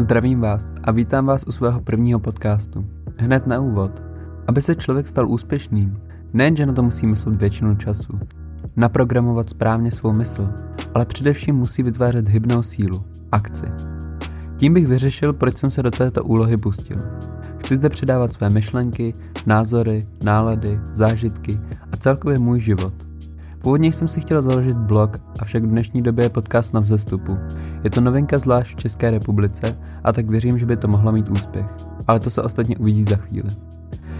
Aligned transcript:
Zdravím 0.00 0.40
vás 0.40 0.72
a 0.84 0.90
vítám 0.92 1.26
vás 1.26 1.44
u 1.46 1.52
svého 1.52 1.80
prvního 1.80 2.20
podcastu. 2.20 2.86
Hned 3.16 3.46
na 3.46 3.60
úvod. 3.60 4.02
Aby 4.46 4.62
se 4.62 4.74
člověk 4.74 5.08
stal 5.08 5.30
úspěšným, 5.30 6.00
nejenže 6.32 6.66
na 6.66 6.72
to 6.72 6.82
musí 6.82 7.06
myslet 7.06 7.36
většinu 7.36 7.76
času, 7.76 8.20
naprogramovat 8.76 9.50
správně 9.50 9.92
svou 9.92 10.12
mysl, 10.12 10.48
ale 10.94 11.06
především 11.06 11.54
musí 11.54 11.82
vytvářet 11.82 12.28
hybnou 12.28 12.62
sílu, 12.62 13.04
akci. 13.32 13.66
Tím 14.56 14.74
bych 14.74 14.86
vyřešil, 14.86 15.32
proč 15.32 15.56
jsem 15.58 15.70
se 15.70 15.82
do 15.82 15.90
této 15.90 16.24
úlohy 16.24 16.56
pustil. 16.56 16.98
Chci 17.58 17.76
zde 17.76 17.88
předávat 17.88 18.32
své 18.32 18.50
myšlenky, 18.50 19.14
názory, 19.46 20.06
nálady, 20.22 20.80
zážitky 20.92 21.60
a 21.92 21.96
celkově 21.96 22.38
můj 22.38 22.60
život. 22.60 23.09
Původně 23.62 23.92
jsem 23.92 24.08
si 24.08 24.20
chtěl 24.20 24.42
založit 24.42 24.76
blog, 24.76 25.20
avšak 25.40 25.62
v 25.62 25.66
dnešní 25.66 26.02
době 26.02 26.24
je 26.24 26.28
podcast 26.28 26.74
na 26.74 26.80
vzestupu. 26.80 27.38
Je 27.84 27.90
to 27.90 28.00
novinka 28.00 28.38
zvlášť 28.38 28.76
v 28.76 28.80
České 28.80 29.10
republice 29.10 29.78
a 30.04 30.12
tak 30.12 30.30
věřím, 30.30 30.58
že 30.58 30.66
by 30.66 30.76
to 30.76 30.88
mohlo 30.88 31.12
mít 31.12 31.28
úspěch. 31.28 31.66
Ale 32.06 32.20
to 32.20 32.30
se 32.30 32.42
ostatně 32.42 32.76
uvidí 32.76 33.02
za 33.02 33.16
chvíli. 33.16 33.50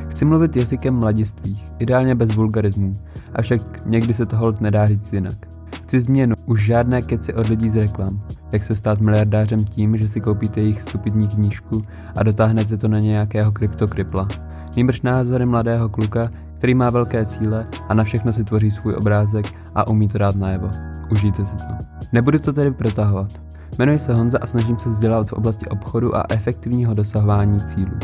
Chci 0.09 0.25
mluvit 0.25 0.57
jazykem 0.57 0.95
mladistvých, 0.95 1.73
ideálně 1.79 2.15
bez 2.15 2.35
vulgarismů, 2.35 2.97
avšak 3.35 3.87
někdy 3.87 4.15
se 4.15 4.27
to 4.27 4.37
hold 4.37 4.61
nedá 4.61 4.87
říct 4.87 5.13
jinak. 5.13 5.47
Chci 5.85 6.01
změnu, 6.01 6.35
už 6.47 6.65
žádné 6.65 7.03
keci 7.03 7.35
od 7.35 7.49
lidí 7.49 7.71
z 7.71 7.77
reklam. 7.77 8.23
Jak 8.53 8.65
se 8.65 8.77
stát 8.77 9.01
miliardářem 9.01 9.65
tím, 9.65 9.99
že 9.99 10.09
si 10.09 10.21
koupíte 10.21 10.61
jejich 10.61 10.83
stupidní 10.83 11.29
knížku 11.29 11.85
a 12.17 12.23
dotáhnete 12.23 12.77
to 12.77 12.89
na 12.89 12.99
nějakého 12.99 13.53
kryptokripla. 13.53 14.29
Nýbrž 14.77 15.03
názory 15.03 15.47
mladého 15.47 15.89
kluka, 15.89 16.31
který 16.61 16.75
má 16.75 16.91
velké 16.91 17.27
cíle 17.27 17.67
a 17.89 17.95
na 17.95 18.05
všechno 18.05 18.33
si 18.33 18.45
tvoří 18.45 18.71
svůj 18.71 18.95
obrázek 18.95 19.47
a 19.75 19.87
umí 19.89 20.09
to 20.09 20.19
dát 20.19 20.37
najevo. 20.37 20.71
Užijte 21.13 21.47
si 21.47 21.57
to. 21.57 21.65
Nebudu 22.13 22.39
to 22.39 22.53
tedy 22.53 22.71
protahovat. 22.71 23.41
Jmenuji 23.79 23.99
se 23.99 24.15
Honza 24.15 24.39
a 24.41 24.47
snažím 24.47 24.79
se 24.79 24.89
vzdělávat 24.89 25.29
v 25.29 25.33
oblasti 25.33 25.67
obchodu 25.67 26.17
a 26.17 26.25
efektivního 26.29 26.95
dosahování 26.95 27.61
cílů. 27.61 27.99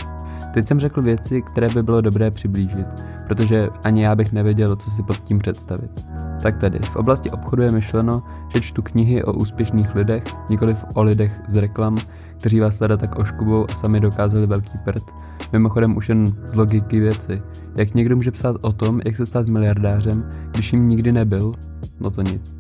Teď 0.55 0.69
jsem 0.69 0.81
řekl 0.81 1.03
věci, 1.03 1.43
které 1.43 1.69
by 1.69 1.83
bylo 1.83 2.01
dobré 2.01 2.31
přiblížit, 2.31 2.87
protože 3.27 3.69
ani 3.85 4.03
já 4.03 4.15
bych 4.15 4.33
nevěděl, 4.33 4.77
co 4.77 4.91
si 4.91 5.03
pod 5.03 5.17
tím 5.17 5.39
představit. 5.39 6.07
Tak 6.43 6.57
tedy, 6.59 6.79
v 6.79 6.97
oblasti 6.97 7.31
obchodu 7.31 7.63
je 7.63 7.71
myšleno, 7.71 8.23
že 8.49 8.61
čtu 8.61 8.83
knihy 8.83 9.25
o 9.25 9.33
úspěšných 9.33 9.95
lidech, 9.95 10.25
nikoliv 10.49 10.77
o 10.95 11.03
lidech 11.03 11.33
z 11.49 11.57
reklam, 11.57 11.97
kteří 12.39 12.61
vás 12.61 12.79
teda 12.79 12.97
tak 12.97 13.19
oškubou 13.19 13.67
a 13.71 13.75
sami 13.75 14.01
dokázali 14.01 14.47
velký 14.47 14.79
prd. 14.85 15.05
Mimochodem 15.53 15.97
už 15.97 16.09
jen 16.09 16.27
z 16.53 16.55
logiky 16.55 17.01
věci. 17.01 17.43
Jak 17.77 17.95
někdo 17.95 18.17
může 18.17 18.31
psát 18.31 18.57
o 18.61 18.73
tom, 18.73 19.01
jak 19.05 19.17
se 19.17 19.27
stát 19.27 19.49
miliardářem, 19.49 20.31
když 20.51 20.73
jim 20.73 20.89
nikdy 20.89 21.13
nebyl? 21.13 21.55
No 22.01 22.11
to 22.11 22.23
nic. 22.23 22.55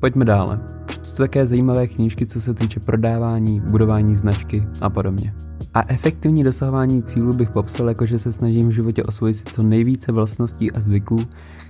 Pojďme 0.00 0.24
dále. 0.24 0.60
Čtu 0.86 1.16
také 1.16 1.46
zajímavé 1.46 1.86
knížky, 1.86 2.26
co 2.26 2.40
se 2.40 2.54
týče 2.54 2.80
prodávání, 2.80 3.60
budování 3.60 4.16
značky 4.16 4.66
a 4.80 4.90
podobně. 4.90 5.34
A 5.74 5.84
efektivní 5.88 6.44
dosahování 6.44 7.02
cílů 7.02 7.34
bych 7.34 7.50
popsal 7.50 7.88
jako, 7.88 8.06
že 8.06 8.18
se 8.18 8.32
snažím 8.32 8.68
v 8.68 8.72
životě 8.72 9.02
osvojit 9.02 9.36
si 9.36 9.44
co 9.44 9.62
nejvíce 9.62 10.12
vlastností 10.12 10.72
a 10.72 10.80
zvyků, 10.80 11.24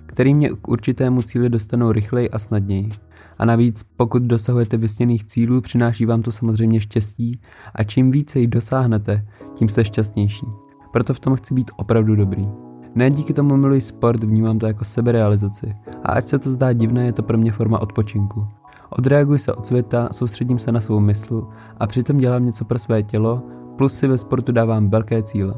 který 0.06 0.34
mě 0.34 0.50
k 0.50 0.68
určitému 0.68 1.22
cíli 1.22 1.48
dostanou 1.48 1.92
rychleji 1.92 2.30
a 2.30 2.38
snadněji. 2.38 2.90
A 3.38 3.44
navíc, 3.44 3.82
pokud 3.96 4.22
dosahujete 4.22 4.76
vysněných 4.76 5.24
cílů, 5.24 5.60
přináší 5.60 6.06
vám 6.06 6.22
to 6.22 6.32
samozřejmě 6.32 6.80
štěstí 6.80 7.40
a 7.74 7.84
čím 7.84 8.10
více 8.10 8.38
jich 8.38 8.48
dosáhnete, 8.48 9.24
tím 9.58 9.68
jste 9.68 9.84
šťastnější. 9.84 10.46
Proto 10.92 11.14
v 11.14 11.20
tom 11.20 11.36
chci 11.36 11.54
být 11.54 11.70
opravdu 11.76 12.16
dobrý. 12.16 12.48
Ne 12.94 13.10
díky 13.10 13.32
tomu 13.32 13.56
miluji 13.56 13.80
sport, 13.80 14.24
vnímám 14.24 14.58
to 14.58 14.66
jako 14.66 14.84
seberealizaci. 14.84 15.76
A 16.04 16.12
ať 16.12 16.28
se 16.28 16.38
to 16.38 16.50
zdá 16.50 16.72
divné, 16.72 17.06
je 17.06 17.12
to 17.12 17.22
pro 17.22 17.38
mě 17.38 17.52
forma 17.52 17.78
odpočinku. 17.78 18.46
Odreaguji 18.90 19.38
se 19.38 19.52
od 19.52 19.66
světa, 19.66 20.08
soustředím 20.12 20.58
se 20.58 20.72
na 20.72 20.80
svou 20.80 21.00
mysl 21.00 21.48
a 21.78 21.86
přitom 21.86 22.16
dělám 22.16 22.44
něco 22.44 22.64
pro 22.64 22.78
své 22.78 23.02
tělo, 23.02 23.42
plus 23.78 23.94
si 23.94 24.08
ve 24.08 24.18
sportu 24.18 24.52
dávám 24.52 24.90
velké 24.90 25.22
cíle. 25.22 25.54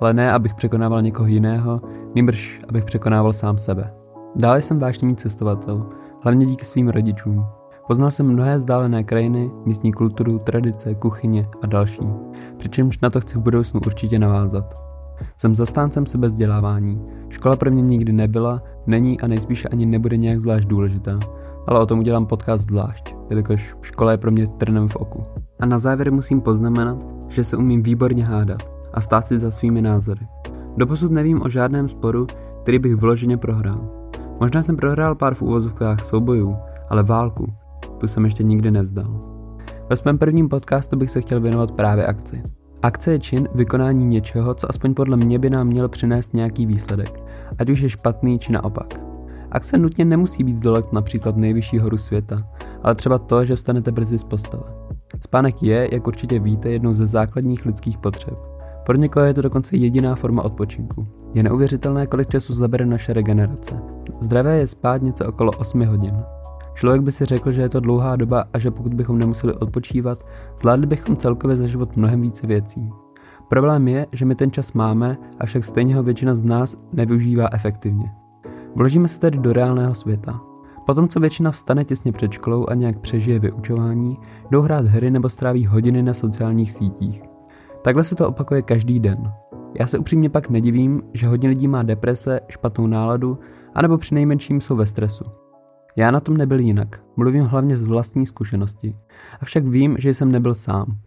Ale 0.00 0.14
ne, 0.14 0.32
abych 0.32 0.54
překonával 0.54 1.02
někoho 1.02 1.28
jiného, 1.28 1.80
nýbrž, 2.14 2.60
abych 2.68 2.84
překonával 2.84 3.32
sám 3.32 3.58
sebe. 3.58 3.94
Dále 4.36 4.62
jsem 4.62 4.78
vášnivý 4.78 5.16
cestovatel, 5.16 5.86
hlavně 6.22 6.46
díky 6.46 6.64
svým 6.64 6.88
rodičům. 6.88 7.46
Poznal 7.86 8.10
jsem 8.10 8.26
mnohé 8.26 8.56
vzdálené 8.56 9.04
krajiny, 9.04 9.50
místní 9.64 9.92
kulturu, 9.92 10.38
tradice, 10.38 10.94
kuchyně 10.94 11.48
a 11.62 11.66
další, 11.66 12.08
přičemž 12.56 13.00
na 13.00 13.10
to 13.10 13.20
chci 13.20 13.38
v 13.38 13.40
budoucnu 13.40 13.80
určitě 13.86 14.18
navázat. 14.18 14.74
Jsem 15.36 15.54
zastáncem 15.54 16.06
sebezdělávání. 16.06 17.02
Škola 17.28 17.56
pro 17.56 17.70
mě 17.70 17.82
nikdy 17.82 18.12
nebyla, 18.12 18.62
není 18.86 19.20
a 19.20 19.26
nejspíše 19.26 19.68
ani 19.68 19.86
nebude 19.86 20.16
nějak 20.16 20.40
zvlášť 20.40 20.68
důležitá, 20.68 21.18
ale 21.66 21.80
o 21.80 21.86
tom 21.86 21.98
udělám 21.98 22.26
podcast 22.26 22.66
zvlášť, 22.66 23.14
jelikož 23.30 23.76
škola 23.82 24.10
je 24.10 24.18
pro 24.18 24.30
mě 24.30 24.46
trnem 24.46 24.88
v 24.88 24.96
oku. 24.96 25.24
A 25.60 25.66
na 25.66 25.78
závěr 25.78 26.12
musím 26.12 26.40
poznamenat, 26.40 27.06
že 27.28 27.44
se 27.44 27.56
umím 27.56 27.82
výborně 27.82 28.24
hádat 28.24 28.62
a 28.94 29.00
stát 29.00 29.26
si 29.26 29.38
za 29.38 29.50
svými 29.50 29.82
názory. 29.82 30.26
Doposud 30.76 31.12
nevím 31.12 31.42
o 31.42 31.48
žádném 31.48 31.88
sporu, 31.88 32.26
který 32.62 32.78
bych 32.78 32.94
vyloženě 32.94 33.36
prohrál. 33.36 33.90
Možná 34.40 34.62
jsem 34.62 34.76
prohrál 34.76 35.14
pár 35.14 35.34
v 35.34 35.42
úvozovkách 35.42 36.04
soubojů, 36.04 36.56
ale 36.88 37.02
válku, 37.02 37.52
tu 38.04 38.08
jsem 38.08 38.24
ještě 38.24 38.42
nikdy 38.42 38.70
nevzdal. 38.70 39.20
Ve 39.90 39.96
svém 39.96 40.18
prvním 40.18 40.48
podcastu 40.48 40.96
bych 40.96 41.10
se 41.10 41.20
chtěl 41.20 41.40
věnovat 41.40 41.72
právě 41.72 42.06
akci. 42.06 42.42
Akce 42.82 43.12
je 43.12 43.18
čin 43.18 43.48
vykonání 43.54 44.06
něčeho, 44.06 44.54
co 44.54 44.70
aspoň 44.70 44.94
podle 44.94 45.16
mě 45.16 45.38
by 45.38 45.50
nám 45.50 45.66
mělo 45.66 45.88
přinést 45.88 46.34
nějaký 46.34 46.66
výsledek, 46.66 47.20
ať 47.58 47.70
už 47.70 47.80
je 47.80 47.90
špatný 47.90 48.38
či 48.38 48.52
naopak. 48.52 49.00
Akce 49.50 49.78
nutně 49.78 50.04
nemusí 50.04 50.44
být 50.44 50.56
zdolat 50.56 50.92
například 50.92 51.36
nejvyšší 51.36 51.78
horu 51.78 51.98
světa, 51.98 52.36
ale 52.82 52.94
třeba 52.94 53.18
to, 53.18 53.44
že 53.44 53.56
vstanete 53.56 53.92
brzy 53.92 54.18
z 54.18 54.24
postele. 54.24 54.64
Spánek 55.24 55.62
je, 55.62 55.88
jak 55.92 56.06
určitě 56.06 56.38
víte, 56.38 56.70
jednou 56.70 56.92
ze 56.92 57.06
základních 57.06 57.66
lidských 57.66 57.98
potřeb. 57.98 58.38
Pro 58.86 58.96
někoho 58.96 59.26
je 59.26 59.34
to 59.34 59.42
dokonce 59.42 59.76
jediná 59.76 60.14
forma 60.14 60.42
odpočinku. 60.42 61.06
Je 61.34 61.42
neuvěřitelné, 61.42 62.06
kolik 62.06 62.28
času 62.28 62.54
zabere 62.54 62.86
naše 62.86 63.12
regenerace. 63.12 63.80
Zdravé 64.20 64.58
je 64.58 64.66
spát 64.66 65.02
něco 65.02 65.26
okolo 65.26 65.52
8 65.58 65.86
hodin. 65.86 66.33
Člověk 66.74 67.02
by 67.02 67.12
si 67.12 67.24
řekl, 67.24 67.52
že 67.52 67.62
je 67.62 67.68
to 67.68 67.80
dlouhá 67.80 68.16
doba 68.16 68.44
a 68.52 68.58
že 68.58 68.70
pokud 68.70 68.94
bychom 68.94 69.18
nemuseli 69.18 69.52
odpočívat, 69.54 70.18
zvládli 70.58 70.86
bychom 70.86 71.16
celkově 71.16 71.56
za 71.56 71.66
život 71.66 71.96
mnohem 71.96 72.20
více 72.20 72.46
věcí. 72.46 72.90
Problém 73.48 73.88
je, 73.88 74.06
že 74.12 74.24
my 74.24 74.34
ten 74.34 74.50
čas 74.50 74.72
máme, 74.72 75.18
avšak 75.40 75.64
stejně 75.64 75.96
ho 75.96 76.02
většina 76.02 76.34
z 76.34 76.42
nás 76.42 76.76
nevyužívá 76.92 77.48
efektivně. 77.52 78.12
Vložíme 78.74 79.08
se 79.08 79.20
tedy 79.20 79.38
do 79.38 79.52
reálného 79.52 79.94
světa. 79.94 80.40
Potom, 80.86 81.08
co 81.08 81.20
většina 81.20 81.50
vstane 81.50 81.84
těsně 81.84 82.12
před 82.12 82.32
školou 82.32 82.66
a 82.68 82.74
nějak 82.74 82.98
přežije 82.98 83.38
vyučování, 83.38 84.18
jdou 84.50 84.62
hrát 84.62 84.86
hry 84.86 85.10
nebo 85.10 85.28
stráví 85.28 85.66
hodiny 85.66 86.02
na 86.02 86.14
sociálních 86.14 86.72
sítích. 86.72 87.22
Takhle 87.82 88.04
se 88.04 88.14
to 88.14 88.28
opakuje 88.28 88.62
každý 88.62 89.00
den. 89.00 89.32
Já 89.80 89.86
se 89.86 89.98
upřímně 89.98 90.30
pak 90.30 90.50
nedivím, 90.50 91.02
že 91.12 91.26
hodně 91.26 91.48
lidí 91.48 91.68
má 91.68 91.82
deprese, 91.82 92.40
špatnou 92.48 92.86
náladu, 92.86 93.38
anebo 93.74 93.98
při 93.98 94.14
nejmenším 94.14 94.60
jsou 94.60 94.76
ve 94.76 94.86
stresu. 94.86 95.24
Já 95.96 96.10
na 96.10 96.20
tom 96.20 96.36
nebyl 96.36 96.58
jinak, 96.58 97.02
mluvím 97.16 97.44
hlavně 97.44 97.76
z 97.76 97.84
vlastní 97.84 98.26
zkušenosti, 98.26 98.96
avšak 99.40 99.66
vím, 99.66 99.96
že 99.98 100.14
jsem 100.14 100.32
nebyl 100.32 100.54
sám. 100.54 100.98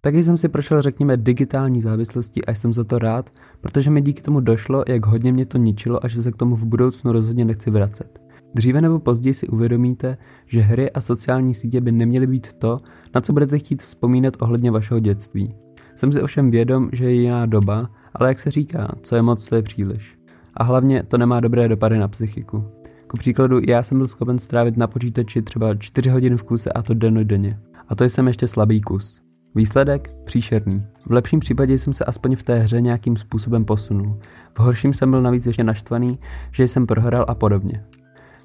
Taky 0.00 0.24
jsem 0.24 0.36
si 0.36 0.48
prošel, 0.48 0.82
řekněme, 0.82 1.16
digitální 1.16 1.80
závislosti 1.80 2.44
a 2.44 2.54
jsem 2.54 2.74
za 2.74 2.84
to 2.84 2.98
rád, 2.98 3.30
protože 3.60 3.90
mi 3.90 4.00
díky 4.00 4.22
tomu 4.22 4.40
došlo, 4.40 4.84
jak 4.88 5.06
hodně 5.06 5.32
mě 5.32 5.46
to 5.46 5.58
ničilo 5.58 6.04
a 6.04 6.08
že 6.08 6.22
se 6.22 6.32
k 6.32 6.36
tomu 6.36 6.56
v 6.56 6.64
budoucnu 6.64 7.12
rozhodně 7.12 7.44
nechci 7.44 7.70
vracet. 7.70 8.18
Dříve 8.54 8.80
nebo 8.80 8.98
později 8.98 9.34
si 9.34 9.48
uvědomíte, 9.48 10.16
že 10.46 10.60
hry 10.60 10.90
a 10.90 11.00
sociální 11.00 11.54
sítě 11.54 11.80
by 11.80 11.92
neměly 11.92 12.26
být 12.26 12.52
to, 12.52 12.80
na 13.14 13.20
co 13.20 13.32
budete 13.32 13.58
chtít 13.58 13.82
vzpomínat 13.82 14.34
ohledně 14.40 14.70
vašeho 14.70 15.00
dětství. 15.00 15.54
Jsem 15.96 16.12
si 16.12 16.22
ovšem 16.22 16.50
vědom, 16.50 16.88
že 16.92 17.04
je 17.04 17.12
jiná 17.12 17.46
doba, 17.46 17.90
ale 18.14 18.28
jak 18.28 18.40
se 18.40 18.50
říká, 18.50 18.88
co 19.02 19.16
je 19.16 19.22
moc, 19.22 19.48
to 19.48 19.54
je 19.56 19.62
příliš. 19.62 20.18
A 20.56 20.64
hlavně 20.64 21.02
to 21.02 21.18
nemá 21.18 21.40
dobré 21.40 21.68
dopady 21.68 21.98
na 21.98 22.08
psychiku. 22.08 22.64
Ku 23.08 23.16
příkladu, 23.16 23.60
já 23.68 23.82
jsem 23.82 23.98
byl 23.98 24.06
schopen 24.06 24.38
strávit 24.38 24.76
na 24.76 24.86
počítači 24.86 25.42
třeba 25.42 25.74
4 25.74 26.10
hodiny 26.10 26.36
v 26.36 26.42
kuse 26.42 26.72
a 26.72 26.82
to 26.82 26.94
denně. 26.94 27.60
A 27.88 27.94
to 27.94 28.04
jsem 28.04 28.26
ještě 28.26 28.48
slabý 28.48 28.80
kus. 28.80 29.22
Výsledek? 29.54 30.10
Příšerný. 30.24 30.82
V 31.06 31.12
lepším 31.12 31.40
případě 31.40 31.78
jsem 31.78 31.92
se 31.92 32.04
aspoň 32.04 32.36
v 32.36 32.42
té 32.42 32.58
hře 32.58 32.80
nějakým 32.80 33.16
způsobem 33.16 33.64
posunul. 33.64 34.18
V 34.54 34.60
horším 34.60 34.92
jsem 34.92 35.10
byl 35.10 35.22
navíc 35.22 35.46
ještě 35.46 35.64
naštvaný, 35.64 36.18
že 36.52 36.68
jsem 36.68 36.86
prohrál 36.86 37.24
a 37.28 37.34
podobně. 37.34 37.84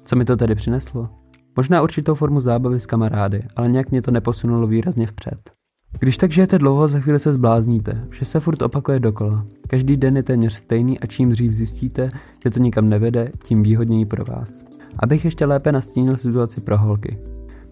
Co 0.04 0.16
mi 0.16 0.24
to 0.24 0.36
tedy 0.36 0.54
přineslo? 0.54 1.08
Možná 1.56 1.82
určitou 1.82 2.14
formu 2.14 2.40
zábavy 2.40 2.80
s 2.80 2.86
kamarády, 2.86 3.42
ale 3.56 3.68
nějak 3.68 3.90
mě 3.90 4.02
to 4.02 4.10
neposunulo 4.10 4.66
výrazně 4.66 5.06
vpřed. 5.06 5.53
Když 5.98 6.16
tak 6.16 6.32
žijete 6.32 6.58
dlouho, 6.58 6.88
za 6.88 7.00
chvíli 7.00 7.18
se 7.18 7.32
zblázníte. 7.32 8.04
Vše 8.08 8.24
se 8.24 8.40
furt 8.40 8.62
opakuje 8.62 9.00
dokola. 9.00 9.46
Každý 9.68 9.96
den 9.96 10.16
je 10.16 10.22
téměř 10.22 10.52
stejný 10.52 11.00
a 11.00 11.06
čím 11.06 11.30
dřív 11.30 11.52
zjistíte, 11.52 12.10
že 12.44 12.50
to 12.50 12.58
nikam 12.58 12.88
nevede, 12.88 13.32
tím 13.44 13.62
výhodněji 13.62 14.04
pro 14.04 14.24
vás. 14.24 14.64
Abych 14.98 15.24
ještě 15.24 15.46
lépe 15.46 15.72
nastínil 15.72 16.16
situaci 16.16 16.60
pro 16.60 16.78
holky. 16.78 17.18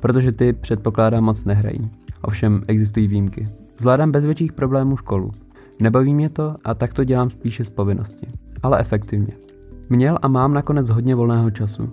Protože 0.01 0.33
ty 0.33 0.53
předpokládám 0.53 1.25
moc 1.25 1.45
nehrají. 1.45 1.91
Ovšem 2.23 2.63
existují 2.69 3.09
výjimky. 3.09 3.49
Zvládám 3.79 4.13
bez 4.13 4.25
větších 4.25 4.53
problémů 4.53 4.97
školu. 4.97 5.31
Nebaví 5.81 6.15
mě 6.15 6.29
to 6.29 6.57
a 6.65 6.75
tak 6.75 6.95
to 6.95 7.05
dělám 7.05 7.31
spíše 7.31 7.65
z 7.65 7.71
povinnosti. 7.71 8.27
Ale 8.63 8.81
efektivně. 8.81 9.33
Měl 9.89 10.19
a 10.23 10.29
mám 10.29 10.55
nakonec 10.55 10.91
hodně 10.91 11.15
volného 11.15 11.51
času. 11.51 11.93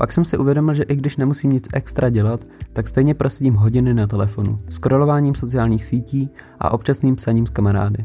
Pak 0.00 0.12
jsem 0.12 0.24
si 0.24 0.38
uvědomil, 0.38 0.74
že 0.74 0.82
i 0.82 0.96
když 0.96 1.16
nemusím 1.16 1.52
nic 1.52 1.64
extra 1.72 2.10
dělat, 2.10 2.44
tak 2.72 2.88
stejně 2.88 3.14
prosedím 3.14 3.54
hodiny 3.54 3.94
na 3.94 4.06
telefonu, 4.06 4.58
scrollováním 4.68 5.34
sociálních 5.34 5.84
sítí 5.84 6.30
a 6.58 6.72
občasným 6.72 7.16
psaním 7.16 7.46
s 7.46 7.50
kamarády. 7.50 8.04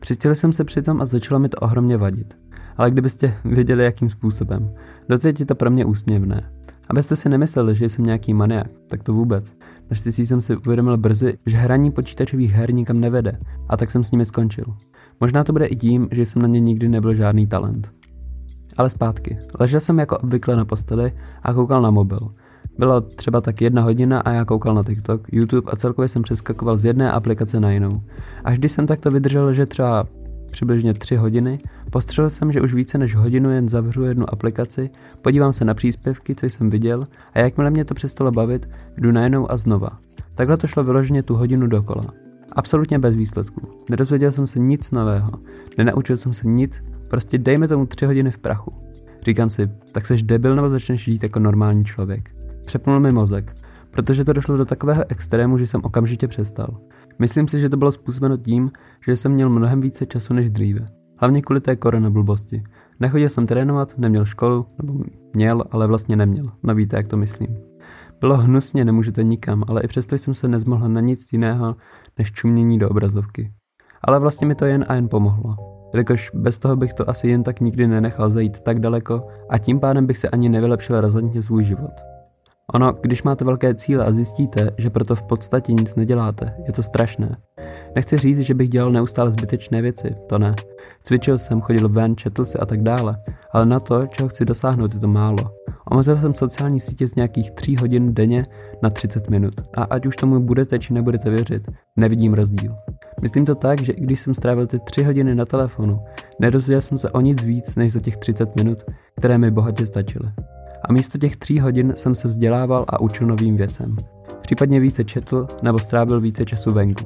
Přistěl 0.00 0.34
jsem 0.34 0.52
se 0.52 0.64
přitom 0.64 1.00
a 1.00 1.06
začalo 1.06 1.40
mi 1.40 1.48
to 1.48 1.56
ohromně 1.56 1.96
vadit. 1.96 2.36
Ale 2.76 2.90
kdybyste 2.90 3.34
věděli, 3.44 3.84
jakým 3.84 4.10
způsobem. 4.10 4.74
Doteď 5.08 5.40
je 5.40 5.46
to 5.46 5.54
pro 5.54 5.70
mě 5.70 5.84
úsměvné. 5.84 6.50
Abyste 6.90 7.16
si 7.16 7.28
nemysleli, 7.28 7.76
že 7.76 7.88
jsem 7.88 8.04
nějaký 8.04 8.34
maniak, 8.34 8.70
tak 8.88 9.02
to 9.02 9.12
vůbec. 9.12 9.56
Naštěstí 9.90 10.26
jsem 10.26 10.42
si 10.42 10.56
uvědomil 10.56 10.96
brzy, 10.96 11.34
že 11.46 11.56
hraní 11.56 11.90
počítačových 11.90 12.52
her 12.52 12.74
nikam 12.74 13.00
nevede 13.00 13.38
a 13.68 13.76
tak 13.76 13.90
jsem 13.90 14.04
s 14.04 14.10
nimi 14.10 14.26
skončil. 14.26 14.64
Možná 15.20 15.44
to 15.44 15.52
bude 15.52 15.66
i 15.66 15.76
tím, 15.76 16.08
že 16.12 16.26
jsem 16.26 16.42
na 16.42 16.48
ně 16.48 16.60
nikdy 16.60 16.88
nebyl 16.88 17.14
žádný 17.14 17.46
talent. 17.46 18.01
Ale 18.76 18.90
zpátky. 18.90 19.38
Ležel 19.60 19.80
jsem 19.80 19.98
jako 19.98 20.18
obvykle 20.18 20.56
na 20.56 20.64
posteli 20.64 21.12
a 21.42 21.54
koukal 21.54 21.82
na 21.82 21.90
mobil. 21.90 22.20
Bylo 22.78 23.00
třeba 23.00 23.40
tak 23.40 23.60
jedna 23.60 23.82
hodina 23.82 24.20
a 24.20 24.30
já 24.30 24.44
koukal 24.44 24.74
na 24.74 24.82
TikTok, 24.82 25.32
YouTube 25.32 25.72
a 25.72 25.76
celkově 25.76 26.08
jsem 26.08 26.22
přeskakoval 26.22 26.78
z 26.78 26.84
jedné 26.84 27.12
aplikace 27.12 27.60
na 27.60 27.70
jinou. 27.70 28.02
Až 28.44 28.58
když 28.58 28.72
jsem 28.72 28.86
takto 28.86 29.10
vydržel, 29.10 29.52
že 29.52 29.66
třeba 29.66 30.06
přibližně 30.50 30.94
tři 30.94 31.16
hodiny, 31.16 31.58
postřelil 31.90 32.30
jsem, 32.30 32.52
že 32.52 32.60
už 32.60 32.74
více 32.74 32.98
než 32.98 33.14
hodinu 33.14 33.50
jen 33.50 33.68
zavřu 33.68 34.02
jednu 34.02 34.32
aplikaci, 34.32 34.90
podívám 35.22 35.52
se 35.52 35.64
na 35.64 35.74
příspěvky, 35.74 36.34
co 36.34 36.46
jsem 36.46 36.70
viděl 36.70 37.06
a 37.34 37.38
jakmile 37.38 37.70
mě 37.70 37.84
to 37.84 37.94
přestalo 37.94 38.30
bavit, 38.30 38.68
jdu 38.96 39.12
najednou 39.12 39.50
a 39.50 39.56
znova. 39.56 39.90
Takhle 40.34 40.56
to 40.56 40.66
šlo 40.66 40.84
vyloženě 40.84 41.22
tu 41.22 41.34
hodinu 41.34 41.66
dokola. 41.66 42.21
Absolutně 42.52 42.98
bez 42.98 43.14
výsledků. 43.14 43.60
Nedozvěděl 43.90 44.32
jsem 44.32 44.46
se 44.46 44.58
nic 44.58 44.90
nového. 44.90 45.30
Nenaučil 45.78 46.16
jsem 46.16 46.34
se 46.34 46.48
nic, 46.48 46.82
prostě 47.08 47.38
dejme 47.38 47.68
tomu 47.68 47.86
tři 47.86 48.06
hodiny 48.06 48.30
v 48.30 48.38
prachu. 48.38 48.72
Říkám 49.22 49.50
si, 49.50 49.70
tak 49.92 50.06
seš 50.06 50.22
debil 50.22 50.56
nebo 50.56 50.70
začneš 50.70 51.04
žít 51.04 51.22
jako 51.22 51.38
normální 51.38 51.84
člověk. 51.84 52.30
Přepnul 52.66 53.00
mi 53.00 53.12
mozek, 53.12 53.54
protože 53.90 54.24
to 54.24 54.32
došlo 54.32 54.56
do 54.56 54.64
takového 54.64 55.04
extrému, 55.08 55.58
že 55.58 55.66
jsem 55.66 55.80
okamžitě 55.84 56.28
přestal. 56.28 56.80
Myslím 57.18 57.48
si, 57.48 57.60
že 57.60 57.68
to 57.68 57.76
bylo 57.76 57.92
způsobeno 57.92 58.36
tím, 58.36 58.70
že 59.06 59.16
jsem 59.16 59.32
měl 59.32 59.50
mnohem 59.50 59.80
více 59.80 60.06
času 60.06 60.34
než 60.34 60.50
dříve. 60.50 60.86
Hlavně 61.16 61.42
kvůli 61.42 61.60
té 61.60 61.76
korona 61.76 62.10
blbosti. 62.10 62.62
Nechodil 63.00 63.28
jsem 63.28 63.46
trénovat, 63.46 63.98
neměl 63.98 64.24
školu, 64.24 64.66
nebo 64.82 65.04
měl, 65.34 65.64
ale 65.70 65.86
vlastně 65.86 66.16
neměl. 66.16 66.52
No 66.62 66.74
víte, 66.74 66.96
jak 66.96 67.08
to 67.08 67.16
myslím. 67.16 67.56
Bylo 68.20 68.36
hnusně, 68.36 68.84
nemůžete 68.84 69.22
nikam, 69.22 69.64
ale 69.68 69.80
i 69.80 69.88
přesto 69.88 70.18
jsem 70.18 70.34
se 70.34 70.48
nezmohl 70.48 70.88
na 70.88 71.00
nic 71.00 71.32
jiného, 71.32 71.76
než 72.18 72.32
čumění 72.32 72.78
do 72.78 72.90
obrazovky. 72.90 73.52
Ale 74.04 74.18
vlastně 74.18 74.46
mi 74.46 74.54
to 74.54 74.64
jen 74.64 74.84
a 74.88 74.94
jen 74.94 75.08
pomohlo. 75.08 75.56
Jelikož 75.92 76.30
bez 76.34 76.58
toho 76.58 76.76
bych 76.76 76.94
to 76.94 77.10
asi 77.10 77.28
jen 77.28 77.42
tak 77.42 77.60
nikdy 77.60 77.86
nenechal 77.86 78.30
zajít 78.30 78.60
tak 78.60 78.80
daleko 78.80 79.26
a 79.48 79.58
tím 79.58 79.80
pádem 79.80 80.06
bych 80.06 80.18
se 80.18 80.28
ani 80.28 80.48
nevylepšil 80.48 81.00
razantně 81.00 81.42
svůj 81.42 81.64
život. 81.64 81.92
Ono, 82.74 82.92
když 82.92 83.22
máte 83.22 83.44
velké 83.44 83.74
cíle 83.74 84.04
a 84.04 84.12
zjistíte, 84.12 84.70
že 84.78 84.90
proto 84.90 85.14
v 85.14 85.22
podstatě 85.22 85.72
nic 85.72 85.94
neděláte, 85.94 86.54
je 86.66 86.72
to 86.72 86.82
strašné. 86.82 87.36
Nechci 87.94 88.18
říct, 88.18 88.38
že 88.38 88.54
bych 88.54 88.68
dělal 88.68 88.92
neustále 88.92 89.30
zbytečné 89.30 89.82
věci, 89.82 90.14
to 90.28 90.38
ne. 90.38 90.54
Cvičil 91.04 91.38
jsem, 91.38 91.60
chodil 91.60 91.88
ven, 91.88 92.16
četl 92.16 92.44
si 92.44 92.58
a 92.58 92.66
tak 92.66 92.82
dále, 92.82 93.16
ale 93.52 93.66
na 93.66 93.80
to, 93.80 94.06
čeho 94.06 94.28
chci 94.28 94.44
dosáhnout, 94.44 94.94
je 94.94 95.00
to 95.00 95.08
málo. 95.08 95.61
Omezil 95.90 96.16
jsem 96.16 96.34
sociální 96.34 96.80
sítě 96.80 97.08
z 97.08 97.14
nějakých 97.14 97.50
3 97.50 97.74
hodin 97.74 98.14
denně 98.14 98.46
na 98.82 98.90
30 98.90 99.30
minut. 99.30 99.54
A 99.74 99.82
ať 99.82 100.06
už 100.06 100.16
tomu 100.16 100.40
budete 100.40 100.78
či 100.78 100.92
nebudete 100.92 101.30
věřit, 101.30 101.68
nevidím 101.96 102.34
rozdíl. 102.34 102.74
Myslím 103.22 103.44
to 103.44 103.54
tak, 103.54 103.82
že 103.82 103.92
i 103.92 104.00
když 104.00 104.20
jsem 104.20 104.34
strávil 104.34 104.66
ty 104.66 104.78
3 104.78 105.02
hodiny 105.02 105.34
na 105.34 105.44
telefonu, 105.44 106.00
nedozvěděl 106.40 106.80
jsem 106.80 106.98
se 106.98 107.10
o 107.10 107.20
nic 107.20 107.44
víc 107.44 107.74
než 107.74 107.92
za 107.92 108.00
těch 108.00 108.16
30 108.16 108.56
minut, 108.56 108.84
které 109.16 109.38
mi 109.38 109.50
bohatě 109.50 109.86
stačily 109.86 110.32
a 110.84 110.92
místo 110.92 111.18
těch 111.18 111.36
tří 111.36 111.60
hodin 111.60 111.92
jsem 111.96 112.14
se 112.14 112.28
vzdělával 112.28 112.84
a 112.88 113.00
učil 113.00 113.26
novým 113.26 113.56
věcem. 113.56 113.96
Případně 114.40 114.80
více 114.80 115.04
četl 115.04 115.46
nebo 115.62 115.78
strávil 115.78 116.20
více 116.20 116.44
času 116.44 116.72
venku. 116.72 117.04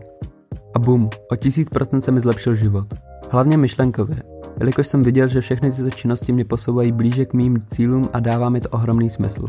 A 0.74 0.78
bum, 0.78 1.10
o 1.32 1.36
tisíc 1.36 1.68
procent 1.68 2.02
se 2.02 2.10
mi 2.10 2.20
zlepšil 2.20 2.54
život. 2.54 2.94
Hlavně 3.30 3.56
myšlenkově, 3.56 4.16
jelikož 4.58 4.86
jsem 4.86 5.02
viděl, 5.02 5.28
že 5.28 5.40
všechny 5.40 5.72
tyto 5.72 5.90
činnosti 5.90 6.32
mě 6.32 6.44
posouvají 6.44 6.92
blíže 6.92 7.24
k 7.24 7.34
mým 7.34 7.62
cílům 7.66 8.08
a 8.12 8.20
dává 8.20 8.48
mi 8.48 8.60
to 8.60 8.68
ohromný 8.68 9.10
smysl. 9.10 9.48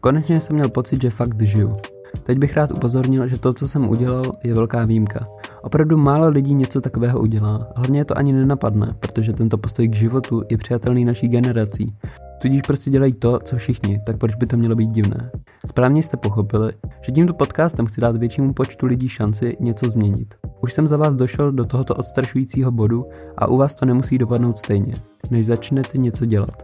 Konečně 0.00 0.40
jsem 0.40 0.56
měl 0.56 0.68
pocit, 0.68 1.02
že 1.02 1.10
fakt 1.10 1.42
žiju. 1.42 1.76
Teď 2.22 2.38
bych 2.38 2.56
rád 2.56 2.72
upozornil, 2.72 3.28
že 3.28 3.38
to, 3.38 3.52
co 3.52 3.68
jsem 3.68 3.88
udělal, 3.88 4.32
je 4.44 4.54
velká 4.54 4.84
výjimka. 4.84 5.26
Opravdu 5.62 5.96
málo 5.96 6.28
lidí 6.28 6.54
něco 6.54 6.80
takového 6.80 7.20
udělá, 7.20 7.68
hlavně 7.76 8.00
je 8.00 8.04
to 8.04 8.18
ani 8.18 8.32
nenapadne, 8.32 8.94
protože 9.00 9.32
tento 9.32 9.58
postoj 9.58 9.88
k 9.88 9.94
životu 9.94 10.42
je 10.50 10.58
přijatelný 10.58 11.04
naší 11.04 11.28
generací. 11.28 11.94
Tudíž 12.42 12.62
prostě 12.62 12.90
dělají 12.90 13.12
to, 13.12 13.38
co 13.44 13.56
všichni, 13.56 14.00
tak 14.06 14.18
proč 14.18 14.34
by 14.34 14.46
to 14.46 14.56
mělo 14.56 14.76
být 14.76 14.90
divné? 14.90 15.30
Správně 15.66 16.02
jste 16.02 16.16
pochopili, 16.16 16.72
že 17.00 17.12
tímto 17.12 17.34
podcastem 17.34 17.86
chci 17.86 18.00
dát 18.00 18.16
většímu 18.16 18.52
počtu 18.52 18.86
lidí 18.86 19.08
šanci 19.08 19.56
něco 19.60 19.90
změnit. 19.90 20.34
Už 20.60 20.72
jsem 20.72 20.88
za 20.88 20.96
vás 20.96 21.14
došel 21.14 21.52
do 21.52 21.64
tohoto 21.64 21.94
odstrašujícího 21.94 22.70
bodu 22.70 23.06
a 23.36 23.46
u 23.46 23.56
vás 23.56 23.74
to 23.74 23.86
nemusí 23.86 24.18
dopadnout 24.18 24.58
stejně, 24.58 24.94
než 25.30 25.46
začnete 25.46 25.98
něco 25.98 26.24
dělat. 26.26 26.62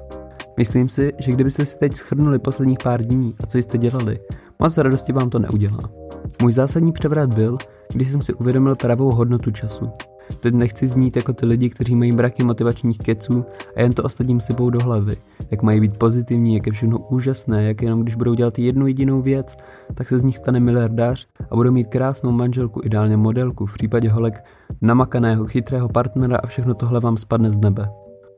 Myslím 0.56 0.88
si, 0.88 1.12
že 1.18 1.32
kdybyste 1.32 1.66
si 1.66 1.78
teď 1.78 1.96
schrnuli 1.96 2.38
posledních 2.38 2.78
pár 2.82 3.02
dní 3.02 3.34
a 3.42 3.46
co 3.46 3.58
jste 3.58 3.78
dělali, 3.78 4.18
moc 4.58 4.78
radosti 4.78 5.12
vám 5.12 5.30
to 5.30 5.38
neudělá. 5.38 5.90
Můj 6.42 6.52
zásadní 6.52 6.92
převrat 6.92 7.34
byl, 7.34 7.58
když 7.92 8.10
jsem 8.10 8.22
si 8.22 8.34
uvědomil 8.34 8.76
pravou 8.76 9.10
hodnotu 9.10 9.50
času. 9.50 9.90
Teď 10.40 10.54
nechci 10.54 10.86
znít 10.86 11.16
jako 11.16 11.32
ty 11.32 11.46
lidi, 11.46 11.70
kteří 11.70 11.94
mají 11.94 12.12
braky 12.12 12.44
motivačních 12.44 12.98
keců 12.98 13.44
a 13.76 13.80
jen 13.80 13.92
to 13.92 14.02
ostatním 14.02 14.40
sypou 14.40 14.70
do 14.70 14.80
hlavy. 14.80 15.16
Jak 15.50 15.62
mají 15.62 15.80
být 15.80 15.98
pozitivní, 15.98 16.54
jak 16.54 16.66
je 16.66 16.72
všechno 16.72 16.98
úžasné, 16.98 17.64
jak 17.64 17.82
jenom 17.82 18.02
když 18.02 18.14
budou 18.14 18.34
dělat 18.34 18.58
jednu 18.58 18.86
jedinou 18.86 19.22
věc, 19.22 19.56
tak 19.94 20.08
se 20.08 20.18
z 20.18 20.22
nich 20.22 20.36
stane 20.36 20.60
miliardář 20.60 21.26
a 21.50 21.56
budou 21.56 21.72
mít 21.72 21.86
krásnou 21.86 22.32
manželku, 22.32 22.80
ideálně 22.84 23.16
modelku, 23.16 23.66
v 23.66 23.72
případě 23.72 24.10
holek 24.10 24.44
namakaného, 24.82 25.46
chytrého 25.46 25.88
partnera 25.88 26.36
a 26.36 26.46
všechno 26.46 26.74
tohle 26.74 27.00
vám 27.00 27.18
spadne 27.18 27.50
z 27.50 27.58
nebe. 27.58 27.90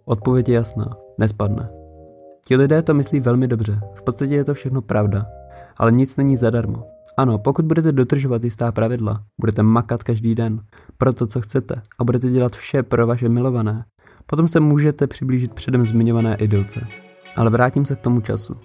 Odpověď 0.05 0.49
je 0.49 0.55
jasná, 0.55 0.97
nespadne. 1.19 1.69
Ti 2.45 2.57
lidé 2.57 2.83
to 2.83 2.95
myslí 2.95 3.21
velmi 3.21 3.49
dobře, 3.49 3.81
v 3.95 4.03
podstatě 4.03 4.35
je 4.35 4.45
to 4.45 4.55
všechno 4.55 4.83
pravda, 4.83 5.27
ale 5.79 5.93
nic 5.93 6.17
není 6.17 6.37
zadarmo. 6.37 6.96
Ano, 7.19 7.39
pokud 7.39 7.65
budete 7.65 7.93
dodržovat 7.93 8.45
jistá 8.45 8.73
pravidla, 8.73 9.23
budete 9.41 9.63
makat 9.63 10.03
každý 10.03 10.35
den 10.35 10.61
pro 10.99 11.13
to, 11.13 11.27
co 11.27 11.41
chcete 11.41 11.83
a 11.99 12.05
budete 12.05 12.31
dělat 12.31 12.57
vše 12.57 12.83
pro 12.83 13.07
vaše 13.07 13.29
milované, 13.29 13.85
potom 14.27 14.49
se 14.49 14.61
můžete 14.61 15.07
přiblížit 15.07 15.55
předem 15.55 15.87
zmiňované 15.87 16.37
idolce. 16.37 16.87
Ale 17.37 17.51
vrátím 17.51 17.87
se 17.87 17.97
k 17.97 18.01
tomu 18.01 18.21
času. 18.21 18.57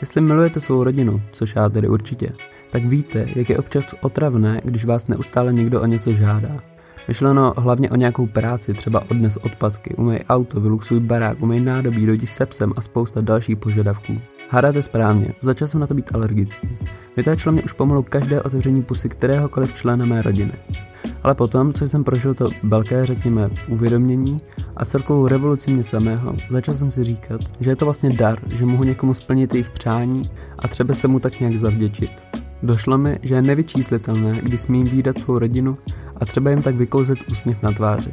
Jestli 0.00 0.20
milujete 0.20 0.60
svou 0.60 0.84
rodinu, 0.84 1.22
což 1.32 1.56
já 1.56 1.68
tedy 1.68 1.88
určitě, 1.88 2.32
tak 2.72 2.84
víte, 2.84 3.26
jak 3.34 3.50
je 3.50 3.58
občas 3.58 3.84
otravné, 4.00 4.60
když 4.64 4.84
vás 4.84 5.06
neustále 5.06 5.52
někdo 5.52 5.82
o 5.82 5.86
něco 5.86 6.12
žádá. 6.12 6.62
Myšleno 7.08 7.54
hlavně 7.56 7.90
o 7.90 7.96
nějakou 7.96 8.26
práci, 8.26 8.74
třeba 8.74 9.10
odnes 9.10 9.36
odpadky, 9.36 9.94
umej 9.94 10.20
auto, 10.28 10.60
vyluxuj 10.60 11.00
barák, 11.00 11.42
umej 11.42 11.60
nádobí, 11.60 12.06
dojdi 12.06 12.26
se 12.26 12.46
psem 12.46 12.72
a 12.76 12.80
spousta 12.80 13.20
dalších 13.20 13.56
požadavků. 13.56 14.20
Hádáte 14.48 14.82
správně, 14.82 15.28
začal 15.40 15.68
jsem 15.68 15.80
na 15.80 15.86
to 15.86 15.94
být 15.94 16.14
alergický. 16.14 16.78
Vytáčelo 17.16 17.52
mě 17.52 17.62
už 17.62 17.72
pomalu 17.72 18.02
každé 18.02 18.42
otevření 18.42 18.82
pusy 18.82 19.08
kteréhokoliv 19.08 19.74
člena 19.74 20.04
mé 20.04 20.22
rodiny. 20.22 20.52
Ale 21.22 21.34
potom, 21.34 21.72
co 21.72 21.88
jsem 21.88 22.04
prožil 22.04 22.34
to 22.34 22.50
velké, 22.62 23.06
řekněme, 23.06 23.50
uvědomění 23.68 24.40
a 24.76 24.84
celkovou 24.84 25.28
revoluci 25.28 25.70
mě 25.70 25.84
samého, 25.84 26.36
začal 26.50 26.74
jsem 26.74 26.90
si 26.90 27.04
říkat, 27.04 27.40
že 27.60 27.70
je 27.70 27.76
to 27.76 27.84
vlastně 27.84 28.10
dar, 28.10 28.38
že 28.50 28.66
mohu 28.66 28.84
někomu 28.84 29.14
splnit 29.14 29.54
jejich 29.54 29.70
přání 29.70 30.30
a 30.58 30.68
třeba 30.68 30.94
se 30.94 31.08
mu 31.08 31.20
tak 31.20 31.40
nějak 31.40 31.56
zavděčit. 31.56 32.10
Došlo 32.62 32.98
mi, 32.98 33.18
že 33.22 33.34
je 33.34 33.42
nevyčíslitelné, 33.42 34.40
když 34.42 34.60
smím 34.60 34.86
výdat 34.86 35.18
svou 35.18 35.38
rodinu 35.38 35.78
a 36.16 36.24
třeba 36.24 36.50
jim 36.50 36.62
tak 36.62 36.76
vykouzet 36.76 37.18
úsměv 37.30 37.62
na 37.62 37.72
tváři. 37.72 38.10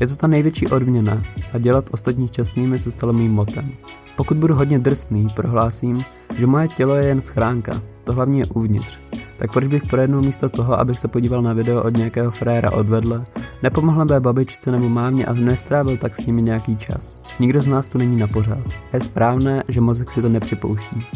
Je 0.00 0.06
to 0.06 0.16
ta 0.16 0.26
největší 0.26 0.66
odměna 0.66 1.22
a 1.52 1.58
dělat 1.58 1.88
ostatní 1.90 2.28
šťastnými 2.28 2.78
se 2.78 2.92
stalo 2.92 3.12
mým 3.12 3.32
motem. 3.32 3.70
Pokud 4.16 4.36
budu 4.36 4.54
hodně 4.54 4.78
drsný, 4.78 5.28
prohlásím, 5.36 6.04
že 6.34 6.46
moje 6.46 6.68
tělo 6.68 6.94
je 6.94 7.04
jen 7.04 7.20
schránka, 7.20 7.82
to 8.04 8.12
hlavně 8.12 8.40
je 8.40 8.46
uvnitř. 8.46 8.98
Tak 9.38 9.52
proč 9.52 9.66
bych 9.66 9.86
projednul 9.86 10.22
místo 10.22 10.48
toho, 10.48 10.80
abych 10.80 10.98
se 10.98 11.08
podíval 11.08 11.42
na 11.42 11.52
video 11.52 11.82
od 11.82 11.96
nějakého 11.96 12.30
fréra 12.30 12.70
odvedle, 12.70 13.26
nepomohl 13.62 14.04
mé 14.04 14.20
babičce 14.20 14.72
nebo 14.72 14.88
mámě 14.88 15.26
a 15.26 15.32
nestrávil 15.32 15.96
tak 15.96 16.16
s 16.16 16.26
nimi 16.26 16.42
nějaký 16.42 16.76
čas. 16.76 17.18
Nikdo 17.40 17.62
z 17.62 17.66
nás 17.66 17.88
tu 17.88 17.98
není 17.98 18.16
na 18.16 18.26
pořád. 18.26 18.64
Je 18.92 19.00
správné, 19.00 19.62
že 19.68 19.80
mozek 19.80 20.10
si 20.10 20.22
to 20.22 20.28
nepřipouští. 20.28 21.06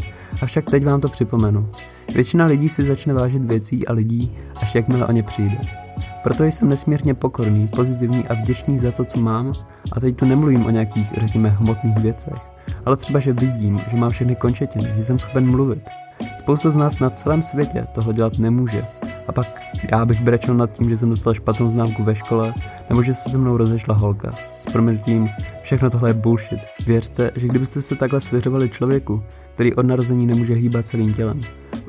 Avšak 0.42 0.71
teď 0.71 0.85
vám 0.85 1.00
to 1.00 1.09
připomenu. 1.09 1.68
Většina 2.14 2.47
lidí 2.47 2.68
si 2.68 2.85
začne 2.85 3.14
vážit 3.14 3.42
věcí 3.42 3.87
a 3.87 3.92
lidí, 3.92 4.37
až 4.56 4.75
jakmile 4.75 5.06
o 5.06 5.12
ně 5.12 5.23
přijde. 5.23 5.86
Proto 6.23 6.45
jsem 6.45 6.69
nesmírně 6.69 7.15
pokorný, 7.15 7.69
pozitivní 7.69 8.29
a 8.29 8.35
vděčný 8.35 8.79
za 8.79 8.93
to, 8.93 9.05
co 9.05 9.19
mám 9.19 9.53
a 9.93 10.00
teď 10.00 10.17
tu 10.17 10.25
nemluvím 10.25 10.67
o 10.67 10.71
nějakých, 10.71 11.12
řekněme, 11.17 11.49
hmotných 11.49 11.97
věcech, 11.97 12.38
ale 12.85 12.97
třeba, 12.97 13.21
že 13.21 13.33
vidím, 13.33 13.81
že 13.91 13.97
mám 13.97 14.11
všechny 14.11 14.37
končetiny, 14.37 14.93
že 14.97 15.05
jsem 15.05 15.19
schopen 15.19 15.50
mluvit. 15.50 15.83
Spousta 16.38 16.71
z 16.71 16.76
nás 16.76 16.99
na 16.99 17.11
celém 17.11 17.43
světě 17.43 17.87
tohle 17.95 18.15
dělat 18.15 18.38
nemůže. 18.38 18.85
A 19.29 19.33
pak 19.33 19.61
já 19.93 20.05
bych 20.05 20.23
brečel 20.23 20.55
nad 20.55 20.71
tím, 20.71 20.91
že 20.91 20.97
jsem 20.97 21.11
dostal 21.11 21.35
špatnou 21.35 21.71
známku 21.71 22.05
ve 22.05 22.15
škole, 22.15 22.55
nebo 22.88 23.03
že 23.03 23.15
se 23.15 23.31
se 23.31 23.38
mnou 23.38 23.57
rozešla 23.57 23.95
holka. 23.95 24.35
S 24.69 24.73
proměnutím, 24.73 25.29
všechno 25.62 25.91
tohle 25.91 26.11
je 26.11 26.15
bullshit. 26.15 26.61
Věřte, 26.87 27.31
že 27.37 27.49
kdybyste 27.49 27.83
se 27.83 27.97
takhle 27.97 28.21
svěřovali 28.21 28.69
člověku, 28.69 29.23
který 29.55 29.75
od 29.75 29.87
narození 29.87 30.26
nemůže 30.26 30.55
hýbat 30.55 30.88
celým 30.88 31.15
tělem. 31.15 31.43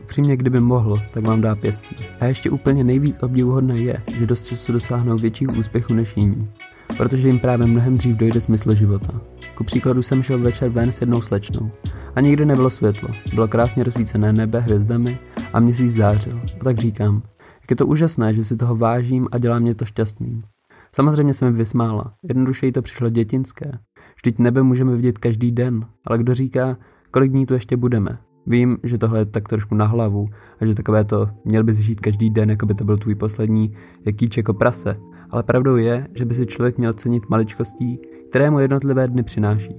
Upřímně, 0.08 0.38
kdyby 0.38 0.60
mohl, 0.60 0.98
tak 1.14 1.24
vám 1.24 1.42
dá 1.42 1.56
pěstí. 1.56 1.96
A 2.20 2.26
ještě 2.26 2.50
úplně 2.50 2.84
nejvíc 2.84 3.18
obdivuhodné 3.22 3.78
je, 3.78 3.98
že 4.20 4.26
dost 4.26 4.46
času 4.46 4.74
dosáhnou 4.74 5.18
větších 5.18 5.58
úspěchů 5.58 5.94
než 5.94 6.18
jiní. 6.18 6.50
Protože 6.98 7.28
jim 7.28 7.40
právě 7.40 7.68
mnohem 7.68 7.98
dřív 7.98 8.16
dojde 8.16 8.42
smysl 8.42 8.76
života. 8.76 9.22
Ku 9.56 9.64
příkladu 9.64 10.02
jsem 10.02 10.24
šel 10.24 10.40
večer 10.40 10.70
ven 10.70 10.92
s 10.92 11.02
jednou 11.02 11.22
slečnou. 11.22 11.72
A 12.16 12.22
nikdy 12.22 12.46
nebylo 12.46 12.70
světlo. 12.70 13.10
Bylo 13.34 13.48
krásně 13.48 13.84
rozsvícené 13.84 14.34
nebe 14.34 14.60
hvězdami 14.60 15.20
a 15.54 15.60
měsíc 15.60 15.94
zářil. 15.94 16.42
A 16.62 16.64
tak 16.64 16.78
říkám, 16.78 17.22
jak 17.62 17.70
je 17.70 17.76
to 17.76 17.88
úžasné, 17.88 18.34
že 18.34 18.44
si 18.44 18.58
toho 18.58 18.76
vážím 18.76 19.28
a 19.32 19.38
dělá 19.38 19.60
mě 19.60 19.76
to 19.76 19.86
šťastným. 19.86 20.44
Samozřejmě 20.92 21.34
se 21.34 21.46
mi 21.46 21.58
vysmála. 21.58 22.14
Jednoduše 22.24 22.66
jí 22.66 22.72
to 22.72 22.82
přišlo 22.82 23.10
dětinské. 23.10 23.72
Vždyť 24.16 24.40
nebe 24.40 24.64
můžeme 24.64 24.96
vidět 24.96 25.18
každý 25.18 25.52
den, 25.52 25.86
ale 26.06 26.18
kdo 26.18 26.34
říká, 26.34 26.78
kolik 27.12 27.32
dní 27.32 27.46
tu 27.46 27.54
ještě 27.54 27.78
budeme? 27.78 28.18
Vím, 28.48 28.78
že 28.84 28.98
tohle 28.98 29.20
je 29.20 29.26
tak 29.26 29.48
trošku 29.48 29.76
na 29.76 29.86
hlavu 29.86 30.28
a 30.62 30.66
že 30.66 30.76
takové 30.76 31.04
to 31.04 31.30
měl 31.46 31.64
bys 31.64 31.78
žít 31.78 32.00
každý 32.00 32.30
den, 32.30 32.50
jako 32.50 32.66
by 32.66 32.74
to 32.74 32.84
byl 32.84 32.98
tvůj 32.98 33.16
poslední 33.16 33.74
jakýč 34.06 34.38
jako 34.38 34.54
prase. 34.54 34.96
Ale 35.32 35.44
pravdou 35.44 35.76
je, 35.76 36.08
že 36.14 36.26
by 36.26 36.36
si 36.36 36.46
člověk 36.46 36.78
měl 36.78 36.94
cenit 36.94 37.30
maličkostí, 37.30 38.00
které 38.30 38.50
mu 38.50 38.60
jednotlivé 38.60 39.08
dny 39.08 39.24
přináší. 39.24 39.76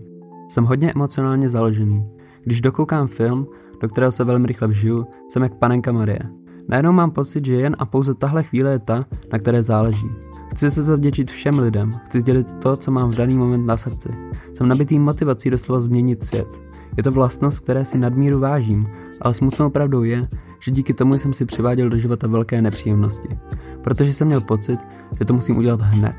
Jsem 0.49 0.65
hodně 0.65 0.93
emocionálně 0.95 1.49
založený. 1.49 2.05
Když 2.45 2.61
dokoukám 2.61 3.07
film, 3.07 3.47
do 3.81 3.89
kterého 3.89 4.13
se 4.13 4.25
velmi 4.25 4.47
rychle 4.47 4.69
vžiju, 4.69 5.07
jsem 5.29 5.43
jak 5.43 5.55
panenka 5.55 5.93
Marie. 5.93 6.21
Najednou 6.69 6.93
mám 6.93 7.11
pocit, 7.11 7.45
že 7.45 7.55
jen 7.55 7.77
a 7.79 7.87
pouze 7.87 8.15
tahle 8.15 8.43
chvíle 8.43 8.71
je 8.71 8.79
ta, 8.79 9.07
na 9.33 9.39
které 9.39 9.63
záleží. 9.63 10.11
Chci 10.51 10.71
se 10.71 10.83
zavděčit 10.83 11.31
všem 11.31 11.59
lidem, 11.59 11.93
chci 11.93 12.21
sdělit 12.21 12.53
to, 12.53 12.77
co 12.77 12.91
mám 12.91 13.11
v 13.11 13.15
daný 13.15 13.39
moment 13.39 13.67
na 13.67 13.77
srdci. 13.77 14.09
Jsem 14.55 14.69
nabitý 14.69 14.99
motivací 14.99 15.51
doslova 15.51 15.81
změnit 15.81 16.23
svět. 16.23 16.68
Je 16.99 17.03
to 17.03 17.13
vlastnost, 17.13 17.61
které 17.61 17.85
si 17.85 17.99
nadmíru 17.99 18.41
vážím, 18.41 18.89
ale 19.21 19.35
smutnou 19.35 19.71
pravdou 19.71 20.03
je, 20.03 20.29
že 20.61 20.71
díky 20.71 20.95
tomu 20.95 21.15
jsem 21.15 21.33
si 21.33 21.45
přiváděl 21.45 21.89
do 21.89 21.99
života 21.99 22.27
velké 22.27 22.63
nepříjemnosti. 22.63 23.29
Protože 23.83 24.13
jsem 24.13 24.29
měl 24.29 24.41
pocit, 24.41 24.81
že 25.19 25.25
to 25.25 25.35
musím 25.35 25.59
udělat 25.59 25.81
hned. 25.83 26.17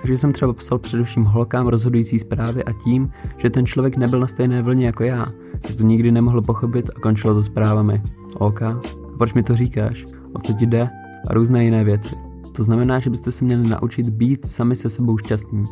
Takže 0.00 0.18
jsem 0.18 0.32
třeba 0.32 0.52
psal 0.52 0.78
především 0.78 1.24
holkám 1.24 1.66
rozhodující 1.66 2.18
zprávy 2.18 2.64
a 2.64 2.72
tím, 2.72 3.10
že 3.36 3.50
ten 3.50 3.66
člověk 3.66 3.96
nebyl 3.96 4.20
na 4.20 4.26
stejné 4.26 4.62
vlně 4.62 4.86
jako 4.86 5.04
já, 5.04 5.26
že 5.68 5.74
to 5.74 5.82
nikdy 5.82 6.12
nemohl 6.12 6.42
pochopit 6.42 6.90
a 6.96 7.00
končilo 7.00 7.34
to 7.34 7.44
zprávami. 7.44 8.02
OK, 8.34 8.62
a 8.62 8.80
proč 9.18 9.34
mi 9.34 9.42
to 9.42 9.56
říkáš? 9.56 10.04
O 10.32 10.38
co 10.38 10.52
ti 10.52 10.66
jde? 10.66 10.88
A 11.26 11.34
různé 11.34 11.64
jiné 11.64 11.84
věci. 11.84 12.14
To 12.52 12.64
znamená, 12.64 13.00
že 13.00 13.10
byste 13.10 13.32
se 13.32 13.44
měli 13.44 13.68
naučit 13.68 14.08
být 14.08 14.50
sami 14.50 14.76
se 14.76 14.90
sebou 14.90 15.18
šťastní. 15.18 15.64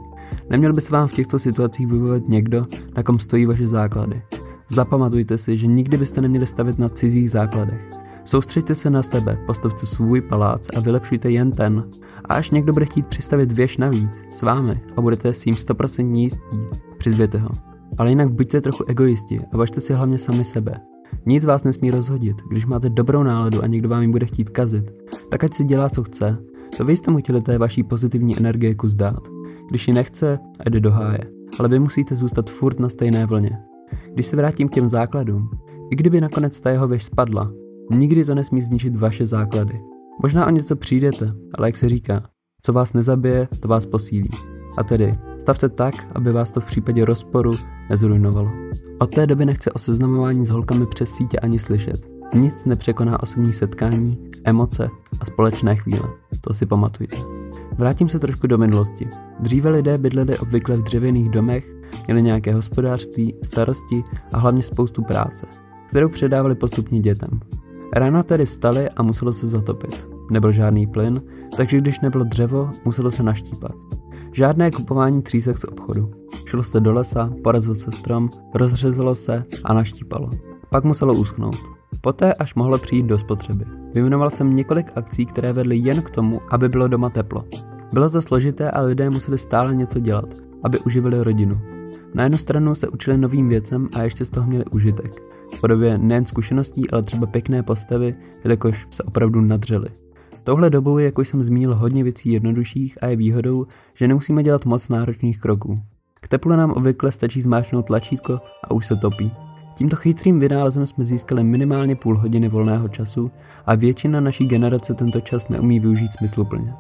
Neměl 0.50 0.72
by 0.72 0.80
se 0.80 0.92
vám 0.92 1.08
v 1.08 1.14
těchto 1.14 1.38
situacích 1.38 1.86
vybavit 1.86 2.28
někdo, 2.28 2.66
na 2.96 3.02
kom 3.02 3.18
stojí 3.18 3.46
vaše 3.46 3.68
základy. 3.68 4.22
Zapamatujte 4.70 5.38
si, 5.38 5.56
že 5.56 5.66
nikdy 5.66 5.96
byste 5.96 6.20
neměli 6.20 6.46
stavět 6.46 6.78
na 6.78 6.88
cizích 6.88 7.30
základech. 7.30 7.80
Soustřeďte 8.25 8.75
se 8.75 8.90
na 8.90 9.02
sebe, 9.02 9.38
postavte 9.46 9.87
svůj 9.87 10.20
palác 10.20 10.68
a 10.76 10.80
vylepšujte 10.80 11.30
jen 11.30 11.52
ten. 11.52 11.90
A 12.25 12.34
až 12.34 12.50
někdo 12.50 12.72
bude 12.72 12.84
chtít 12.87 13.06
přistavit 13.06 13.52
věž 13.52 13.76
navíc 13.76 14.22
s 14.30 14.42
vámi 14.42 14.80
a 14.96 15.00
budete 15.00 15.34
s 15.34 15.40
tím 15.40 15.54
100% 15.54 16.18
jistí, 16.18 16.58
přizvěte 16.98 17.38
ho. 17.38 17.48
Ale 17.98 18.10
jinak 18.10 18.32
buďte 18.32 18.60
trochu 18.60 18.84
egoisti 18.88 19.40
a 19.52 19.56
važte 19.56 19.80
si 19.80 19.92
hlavně 19.92 20.18
sami 20.18 20.44
sebe. 20.44 20.80
Nic 21.26 21.44
vás 21.44 21.64
nesmí 21.64 21.90
rozhodit, 21.90 22.37
když 22.50 22.66
máte 22.66 22.88
dobrou 22.88 23.22
náladu 23.22 23.62
a 23.62 23.66
někdo 23.66 23.88
vám 23.88 24.02
ji 24.02 24.08
bude 24.08 24.26
chtít 24.26 24.50
kazit, 24.50 24.90
tak 25.30 25.44
ať 25.44 25.54
si 25.54 25.64
dělá, 25.64 25.88
co 25.88 26.02
chce. 26.02 26.38
To 26.76 26.84
vy 26.84 26.96
jste 26.96 27.10
mu 27.10 27.18
chtěli 27.18 27.40
té 27.40 27.58
vaší 27.58 27.82
pozitivní 27.82 28.38
energie 28.38 28.75
kus 28.75 28.94
dát. 28.94 29.28
Když 29.68 29.88
ji 29.88 29.94
nechce, 29.94 30.38
jde 30.70 30.80
do 30.80 30.90
háje. 30.90 31.20
Ale 31.58 31.68
vy 31.68 31.78
musíte 31.78 32.14
zůstat 32.14 32.50
furt 32.50 32.80
na 32.80 32.88
stejné 32.88 33.26
vlně. 33.26 33.58
Když 34.14 34.26
se 34.26 34.36
vrátím 34.36 34.68
k 34.68 34.74
těm 34.74 34.88
základům, 34.88 35.50
i 35.90 35.96
kdyby 35.96 36.20
nakonec 36.20 36.60
ta 36.60 36.70
jeho 36.70 36.88
věž 36.88 37.04
spadla, 37.04 37.52
nikdy 37.90 38.24
to 38.24 38.34
nesmí 38.34 38.62
zničit 38.62 38.96
vaše 38.96 39.26
základy. 39.26 39.80
Možná 40.22 40.46
o 40.46 40.50
něco 40.50 40.76
přijdete, 40.76 41.32
ale 41.58 41.68
jak 41.68 41.76
se 41.76 41.88
říká, 41.88 42.22
co 42.62 42.72
vás 42.72 42.92
nezabije, 42.92 43.48
to 43.60 43.68
vás 43.68 43.86
posílí. 43.86 44.30
A 44.78 44.84
tedy, 44.84 45.18
stavte 45.38 45.68
tak, 45.68 45.94
aby 46.14 46.32
vás 46.32 46.50
to 46.50 46.60
v 46.60 46.64
případě 46.64 47.04
rozporu 47.04 47.54
nezrujnovalo. 47.90 48.50
Od 48.98 49.14
té 49.14 49.26
doby 49.26 49.44
nechce 49.44 49.72
o 49.72 49.78
seznamování 49.78 50.46
s 50.46 50.48
holkami 50.48 50.86
přes 50.86 51.10
sítě 51.10 51.38
ani 51.38 51.58
slyšet. 51.58 52.08
Nic 52.34 52.64
nepřekoná 52.64 53.22
osobní 53.22 53.52
setkání, 53.52 54.18
emoce 54.44 54.88
a 55.20 55.24
společné 55.24 55.76
chvíle. 55.76 56.08
To 56.40 56.54
si 56.54 56.66
pamatujte. 56.66 57.16
Vrátím 57.78 58.08
se 58.08 58.18
trošku 58.18 58.46
do 58.46 58.58
minulosti. 58.58 59.08
Dříve 59.40 59.70
lidé 59.70 59.98
bydleli 59.98 60.38
obvykle 60.38 60.76
v 60.76 60.82
dřevěných 60.82 61.28
domech, 61.28 61.77
měli 62.07 62.23
nějaké 62.23 62.54
hospodářství, 62.54 63.35
starosti 63.42 64.04
a 64.33 64.38
hlavně 64.38 64.62
spoustu 64.62 65.02
práce, 65.02 65.47
kterou 65.88 66.09
předávali 66.09 66.54
postupně 66.54 67.00
dětem. 67.00 67.40
Ráno 67.92 68.23
tedy 68.23 68.47
vstali 68.47 68.88
a 68.88 69.02
muselo 69.02 69.33
se 69.33 69.47
zatopit. 69.47 70.09
Nebyl 70.30 70.52
žádný 70.52 70.87
plyn, 70.87 71.23
takže 71.57 71.78
když 71.78 72.00
nebylo 72.00 72.25
dřevo, 72.25 72.71
muselo 72.85 73.11
se 73.11 73.23
naštípat. 73.23 73.73
Žádné 74.33 74.71
kupování 74.71 75.23
třísek 75.23 75.59
z 75.59 75.64
obchodu. 75.64 76.11
Šlo 76.45 76.64
se 76.64 76.80
do 76.80 76.92
lesa, 76.92 77.30
porazil 77.45 77.75
se 77.75 77.92
strom, 77.92 78.30
rozřezalo 78.54 79.14
se 79.14 79.45
a 79.64 79.75
naštípalo. 79.75 80.30
Pak 80.71 80.85
muselo 80.85 81.14
uschnout. 81.14 81.57
Poté 82.00 82.35
až 82.35 82.54
mohlo 82.54 82.78
přijít 82.78 83.07
do 83.07 83.18
spotřeby. 83.18 83.64
Vyjmenoval 83.95 84.30
jsem 84.30 84.57
několik 84.57 84.92
akcí, 84.95 85.26
které 85.26 85.52
vedly 85.52 85.76
jen 85.76 86.02
k 86.02 86.11
tomu, 86.11 86.40
aby 86.50 86.68
bylo 86.68 86.88
doma 86.88 87.11
teplo. 87.11 87.45
Bylo 87.92 88.11
to 88.11 88.23
složité 88.23 88.71
a 88.71 88.80
lidé 88.80 89.11
museli 89.11 89.38
stále 89.38 89.75
něco 89.75 89.99
dělat, 89.99 90.35
aby 90.64 90.78
uživili 90.78 91.25
rodinu. 91.25 91.61
Na 92.14 92.23
jednu 92.23 92.38
stranu 92.38 92.75
se 92.75 92.88
učili 92.88 93.18
novým 93.18 93.49
věcem 93.49 93.88
a 93.95 94.02
ještě 94.02 94.25
z 94.25 94.30
toho 94.30 94.47
měli 94.47 94.64
užitek. 94.64 95.23
V 95.57 95.61
podobě 95.61 95.99
nejen 95.99 96.26
zkušeností, 96.26 96.90
ale 96.90 97.02
třeba 97.02 97.26
pěkné 97.26 97.62
postavy, 97.62 98.14
jelikož 98.45 98.87
se 98.90 99.02
opravdu 99.02 99.40
nadřeli. 99.40 99.88
Touhle 100.45 100.71
dobou 100.71 100.99
je, 100.99 101.04
jako 101.04 101.23
jsem 101.23 101.42
zmínil, 101.42 101.75
hodně 101.75 102.04
věcí 102.04 102.33
jednodušších 102.33 102.99
a 103.02 103.07
je 103.07 103.16
výhodou, 103.16 103.66
že 103.95 104.09
nemusíme 104.09 104.42
dělat 104.42 104.64
moc 104.64 104.88
náročných 104.88 105.40
kroků. 105.40 105.80
K 106.21 106.28
teplu 106.28 106.57
nám 106.57 106.71
obvykle 106.71 107.12
stačí 107.12 107.40
zmáčknout 107.40 107.87
tlačítko 107.87 108.40
a 108.64 108.71
už 108.71 108.87
se 108.87 108.97
topí. 108.97 109.30
Tímto 109.75 109.97
chytrým 109.97 110.40
vynálezem 110.40 110.87
jsme 110.87 111.04
získali 111.04 111.45
minimálně 111.45 111.97
půl 111.97 112.18
hodiny 112.18 112.49
volného 112.49 112.88
času 112.88 113.30
a 113.66 113.75
většina 113.75 114.21
naší 114.21 114.47
generace 114.47 114.95
tento 114.95 115.21
čas 115.21 115.49
neumí 115.49 115.80
využít 115.80 116.12
smysluplně. 116.12 116.75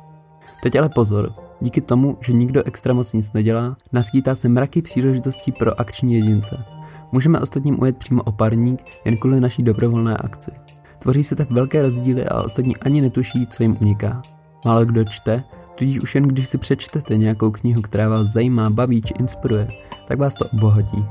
Teď 0.62 0.76
ale 0.76 0.88
pozor, 0.88 1.32
díky 1.60 1.80
tomu, 1.80 2.18
že 2.20 2.32
nikdo 2.32 2.62
extra 2.66 2.94
moc 2.94 3.12
nic 3.12 3.32
nedělá, 3.32 3.76
naskýtá 3.92 4.34
se 4.34 4.48
mraky 4.48 4.82
příležitostí 4.82 5.52
pro 5.52 5.80
akční 5.80 6.14
jedince. 6.14 6.64
Můžeme 7.12 7.40
ostatním 7.40 7.80
ujet 7.80 7.96
přímo 7.96 8.22
oparník 8.22 8.84
jen 9.04 9.16
kvůli 9.16 9.40
naší 9.40 9.62
dobrovolné 9.62 10.16
akci. 10.16 10.50
Tvoří 10.98 11.24
se 11.24 11.36
tak 11.36 11.50
velké 11.50 11.82
rozdíly 11.82 12.26
a 12.26 12.42
ostatní 12.42 12.76
ani 12.76 13.00
netuší, 13.00 13.46
co 13.46 13.62
jim 13.62 13.76
uniká. 13.80 14.22
Málo 14.64 14.84
kdo 14.84 15.04
čte, 15.04 15.44
tudíž 15.74 16.00
už 16.00 16.14
jen 16.14 16.24
když 16.24 16.48
si 16.48 16.58
přečtete 16.58 17.16
nějakou 17.16 17.50
knihu, 17.50 17.82
která 17.82 18.08
vás 18.08 18.26
zajímá, 18.26 18.70
baví 18.70 19.02
či 19.02 19.14
inspiruje, 19.20 19.68
tak 20.08 20.18
vás 20.18 20.34
to 20.34 20.44
obohatí. 20.52 21.04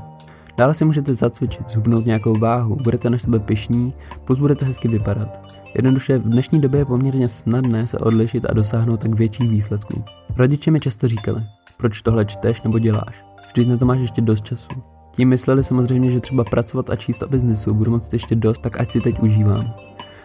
Dále 0.56 0.74
si 0.74 0.84
můžete 0.84 1.14
zacvičit, 1.14 1.70
zhubnout 1.70 2.06
nějakou 2.06 2.38
váhu, 2.38 2.76
budete 2.76 3.10
na 3.10 3.18
sebe 3.18 3.38
pišní, 3.38 3.94
plus 4.24 4.38
budete 4.38 4.64
hezky 4.64 4.88
vypadat. 4.88 5.54
Jednoduše 5.78 6.18
v 6.18 6.22
dnešní 6.22 6.60
době 6.60 6.80
je 6.80 6.84
poměrně 6.84 7.28
snadné 7.28 7.86
se 7.86 7.98
odlišit 7.98 8.46
a 8.50 8.54
dosáhnout 8.54 9.00
tak 9.00 9.14
větších 9.14 9.50
výsledků. 9.50 10.04
Rodiče 10.36 10.70
mi 10.70 10.80
často 10.80 11.08
říkali, 11.08 11.42
proč 11.76 12.02
tohle 12.02 12.24
čteš 12.24 12.62
nebo 12.62 12.78
děláš, 12.78 13.24
vždyť 13.48 13.68
na 13.68 13.76
to 13.76 13.86
máš 13.86 13.98
ještě 13.98 14.20
dost 14.20 14.44
času. 14.44 14.68
Tím 15.10 15.28
mysleli 15.28 15.64
samozřejmě, 15.64 16.10
že 16.10 16.20
třeba 16.20 16.44
pracovat 16.44 16.90
a 16.90 16.96
číst 16.96 17.22
o 17.22 17.28
biznesu 17.28 17.74
budu 17.74 17.90
moct 17.90 18.12
ještě 18.12 18.34
dost, 18.34 18.60
tak 18.62 18.80
ať 18.80 18.92
si 18.92 19.00
teď 19.00 19.20
užívám. 19.20 19.74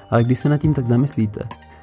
Ale 0.10 0.24
když 0.24 0.40
se 0.40 0.50
nad 0.50 0.58
tím 0.58 0.74
tak 0.74 0.88
zamyslíte, 0.88 1.40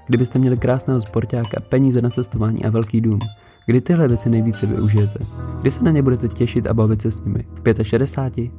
kdybyste 0.07 0.39
měli 0.39 0.57
krásného 0.57 1.01
sportáka, 1.01 1.61
peníze 1.69 2.03
na 2.03 2.11
cestování 2.11 2.65
a 2.65 2.71
velký 2.71 3.01
dům, 3.01 3.19
kdy 3.67 3.81
tyhle 3.81 4.09
věci 4.09 4.31
nejvíce 4.31 4.67
využijete? 4.67 5.19
Kdy 5.61 5.71
se 5.71 5.85
na 5.85 5.91
ně 5.91 6.03
budete 6.03 6.29
těšit 6.29 6.67
a 6.67 6.75
bavit 6.75 7.03
se 7.03 7.13
s 7.13 7.25
nimi? 7.25 7.45
V 7.65 7.85
65? 7.85 8.51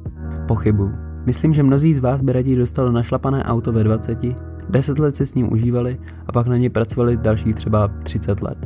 Pochybu. 0.48 0.90
Myslím, 1.26 1.54
že 1.54 1.62
mnozí 1.62 1.94
z 1.94 1.98
vás 1.98 2.22
by 2.22 2.32
raději 2.32 2.56
dostalo 2.56 2.92
našlapané 2.92 3.44
auto 3.44 3.72
ve 3.72 3.84
20, 3.84 4.18
10 4.70 4.98
let 4.98 5.16
si 5.16 5.26
s 5.26 5.34
ním 5.34 5.52
užívali 5.52 5.98
a 6.26 6.32
pak 6.32 6.46
na 6.46 6.56
něj 6.56 6.68
pracovali 6.68 7.16
dalších 7.16 7.54
třeba 7.54 7.88
30 8.02 8.42
let. 8.42 8.58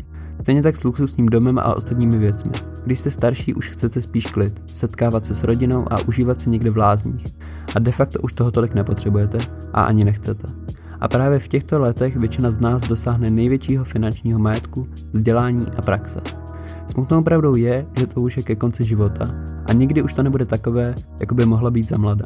Stejně 0.42 0.62
tak 0.62 0.76
s 0.76 0.84
luxusním 0.84 1.26
domem 1.26 1.58
a 1.58 1.74
ostatními 1.74 2.18
věcmi. 2.18 2.50
Když 2.84 3.00
jste 3.00 3.10
starší, 3.10 3.54
už 3.54 3.68
chcete 3.68 4.00
spíš 4.00 4.26
klid, 4.26 4.62
setkávat 4.74 5.26
se 5.26 5.34
s 5.34 5.44
rodinou 5.44 5.92
a 5.92 6.00
užívat 6.08 6.40
si 6.40 6.50
někde 6.50 6.70
v 6.70 6.76
lázních. 6.76 7.26
A 7.74 7.78
de 7.78 7.92
facto 7.92 8.20
už 8.20 8.32
toho 8.32 8.50
tolik 8.50 8.74
nepotřebujete 8.74 9.38
a 9.72 9.82
ani 9.82 10.04
nechcete. 10.04 10.48
A 11.00 11.08
právě 11.08 11.38
v 11.38 11.48
těchto 11.48 11.80
letech 11.80 12.16
většina 12.16 12.50
z 12.50 12.60
nás 12.60 12.88
dosáhne 12.88 13.30
největšího 13.30 13.84
finančního 13.84 14.38
majetku, 14.38 14.86
vzdělání 15.12 15.66
a 15.76 15.82
praxe. 15.82 16.20
Smutnou 16.86 17.22
pravdou 17.22 17.54
je, 17.54 17.86
že 17.98 18.06
to 18.06 18.20
už 18.20 18.36
je 18.36 18.42
ke 18.42 18.56
konci 18.56 18.84
života 18.84 19.28
a 19.66 19.72
nikdy 19.72 20.02
už 20.02 20.14
to 20.14 20.22
nebude 20.22 20.46
takové, 20.46 20.94
jako 21.20 21.34
by 21.34 21.46
mohla 21.46 21.70
být 21.70 21.88
za 21.88 21.96
mlada. 21.96 22.24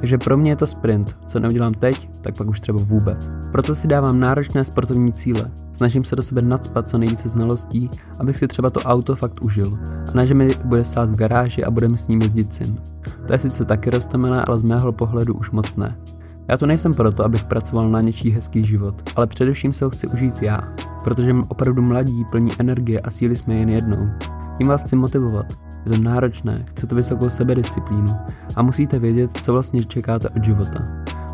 Takže 0.00 0.18
pro 0.18 0.36
mě 0.36 0.50
je 0.50 0.56
to 0.56 0.66
sprint. 0.66 1.16
Co 1.28 1.40
neudělám 1.40 1.74
teď, 1.74 2.10
tak 2.20 2.36
pak 2.36 2.48
už 2.48 2.60
třeba 2.60 2.78
vůbec. 2.82 3.30
Proto 3.52 3.74
si 3.74 3.88
dávám 3.88 4.20
náročné 4.20 4.64
sportovní 4.64 5.12
cíle. 5.12 5.50
Snažím 5.72 6.04
se 6.04 6.16
do 6.16 6.22
sebe 6.22 6.42
nadspat 6.42 6.88
co 6.88 6.98
nejvíce 6.98 7.28
znalostí, 7.28 7.90
abych 8.18 8.36
si 8.36 8.48
třeba 8.48 8.70
to 8.70 8.80
auto 8.80 9.16
fakt 9.16 9.42
užil. 9.42 9.78
A 10.08 10.16
ne, 10.16 10.26
že 10.26 10.34
mi 10.34 10.54
bude 10.64 10.84
stát 10.84 11.10
v 11.10 11.16
garáži 11.16 11.64
a 11.64 11.70
budeme 11.70 11.96
s 11.96 12.08
ním 12.08 12.22
jezdit 12.22 12.54
syn. 12.54 12.78
To 13.26 13.32
je 13.32 13.38
sice 13.38 13.64
taky 13.64 13.90
roztomilé, 13.90 14.44
ale 14.44 14.58
z 14.58 14.62
mého 14.62 14.92
pohledu 14.92 15.34
už 15.34 15.50
moc 15.50 15.76
ne. 15.76 15.98
Já 16.48 16.56
tu 16.56 16.66
nejsem 16.66 16.94
proto, 16.94 17.24
abych 17.24 17.44
pracoval 17.44 17.90
na 17.90 18.00
něčí 18.00 18.30
hezký 18.30 18.64
život, 18.64 19.10
ale 19.16 19.26
především 19.26 19.72
se 19.72 19.84
ho 19.84 19.90
chci 19.90 20.06
užít 20.06 20.42
já, 20.42 20.60
protože 21.04 21.34
opravdu 21.48 21.82
mladí 21.82 22.24
plní 22.30 22.52
energie 22.58 23.00
a 23.00 23.10
síly 23.10 23.36
jsme 23.36 23.54
jen 23.54 23.68
jednou. 23.68 24.08
Tím 24.58 24.68
vás 24.68 24.82
chci 24.82 24.96
motivovat. 24.96 25.65
Je 25.86 25.92
to 25.96 26.02
náročné, 26.02 26.64
chce 26.68 26.86
to 26.86 26.94
vysokou 26.94 27.30
sebedisciplínu 27.30 28.16
a 28.56 28.62
musíte 28.62 28.98
vědět, 28.98 29.30
co 29.42 29.52
vlastně 29.52 29.84
čekáte 29.84 30.28
od 30.28 30.44
života. 30.44 30.84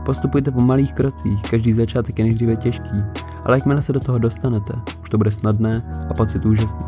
Postupujte 0.05 0.51
po 0.51 0.61
malých 0.61 0.93
krocích, 0.93 1.43
každý 1.51 1.73
začátek 1.73 2.19
je 2.19 2.25
nejdříve 2.25 2.57
těžký, 2.57 3.03
ale 3.45 3.57
jakmile 3.57 3.83
se 3.83 3.93
do 3.93 4.01
toho 4.01 4.19
dostanete, 4.19 4.73
už 5.03 5.11
to 5.11 5.19
bude 5.19 5.31
snadné 5.31 6.07
a 6.11 6.15
pocit 6.15 6.47
úžasný. 6.47 6.87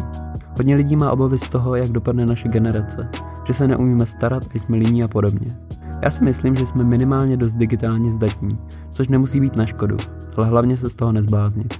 Hodně 0.56 0.76
lidí 0.76 0.96
má 0.96 1.10
obavy 1.10 1.38
z 1.38 1.48
toho, 1.48 1.76
jak 1.76 1.88
dopadne 1.88 2.26
naše 2.26 2.48
generace, 2.48 3.08
že 3.46 3.54
se 3.54 3.68
neumíme 3.68 4.06
starat 4.06 4.42
a 4.54 4.58
jsme 4.58 4.76
líní 4.76 5.04
a 5.04 5.08
podobně. 5.08 5.56
Já 6.02 6.10
si 6.10 6.24
myslím, 6.24 6.56
že 6.56 6.66
jsme 6.66 6.84
minimálně 6.84 7.36
dost 7.36 7.52
digitálně 7.52 8.12
zdatní, 8.12 8.58
což 8.90 9.08
nemusí 9.08 9.40
být 9.40 9.56
na 9.56 9.66
škodu, 9.66 9.96
ale 10.36 10.46
hlavně 10.46 10.76
se 10.76 10.90
z 10.90 10.94
toho 10.94 11.12
nezbláznit. 11.12 11.74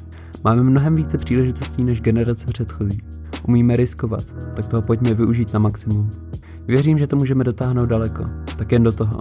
Máme 0.45 0.63
mnohem 0.63 0.97
více 0.97 1.19
příležitostí 1.19 1.85
než 1.85 2.01
generace 2.01 2.47
předchozí. 2.47 3.14
Umíme 3.49 3.77
riskovat, 3.77 4.25
tak 4.57 4.67
toho 4.67 4.83
pojďme 4.83 5.15
využít 5.15 5.53
na 5.53 5.59
maximum. 5.59 6.11
Věřím, 6.67 6.99
že 6.99 7.07
to 7.07 7.17
můžeme 7.17 7.45
dotáhnout 7.45 7.87
daleko, 7.87 8.25
tak 8.59 8.73
jen 8.73 8.83
do 8.83 8.93
toho. 8.93 9.21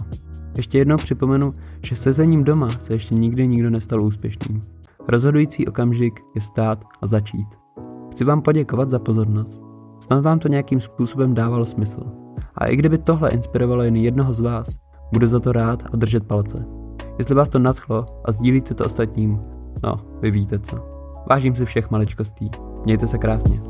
Ještě 0.58 0.77
jednou 0.77 0.98
připomenu, 0.98 1.53
že 1.82 1.96
sezením 1.96 2.44
doma 2.44 2.70
se 2.70 2.94
ještě 2.94 3.15
nikdy 3.15 3.48
nikdo 3.48 3.70
nestal 3.70 4.01
úspěšným. 4.01 4.63
Rozhodující 5.08 5.68
okamžik 5.68 6.20
je 6.36 6.42
vstát 6.42 6.84
a 7.01 7.08
začít. 7.08 7.48
Chci 8.12 8.24
vám 8.24 8.42
poděkovat 8.42 8.89
za 8.89 9.00
pozornost. 9.00 9.62
Snad 10.00 10.24
vám 10.24 10.39
to 10.39 10.48
nějakým 10.48 10.82
způsobem 10.82 11.34
dávalo 11.34 11.65
smysl. 11.65 12.03
A 12.56 12.65
i 12.65 12.75
kdyby 12.75 12.98
tohle 12.98 13.30
inspirovalo 13.30 13.84
jen 13.84 13.96
jednoho 13.96 14.34
z 14.34 14.39
vás, 14.39 14.70
budu 15.13 15.27
za 15.27 15.39
to 15.39 15.51
rád 15.51 15.84
a 15.94 15.98
držet 15.98 16.27
palce. 16.27 16.65
Jestli 17.20 17.36
vás 17.36 17.50
to 17.50 17.60
nadchlo 17.60 18.06
a 18.25 18.32
sdílíte 18.32 18.74
to 18.74 18.86
ostatním, 18.86 19.39
no, 19.84 20.00
vy 20.22 20.32
víte 20.32 20.60
co. 20.60 20.77
Vážím 21.30 21.56
si 21.56 21.65
všech 21.65 21.92
maličkostí. 21.92 22.51
Mějte 22.86 23.08
se 23.08 23.18
krásně. 23.18 23.62